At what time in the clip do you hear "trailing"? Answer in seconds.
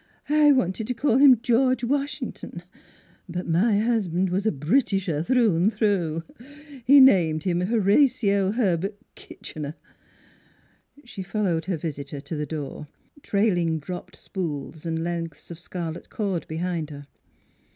13.21-13.77